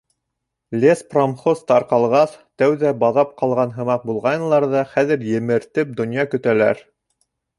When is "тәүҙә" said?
2.61-2.93